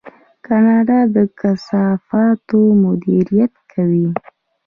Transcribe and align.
کاناډا 0.45 0.99
د 1.15 1.17
کثافاتو 1.39 2.59
مدیریت 2.83 3.53
کوي. 3.71 4.09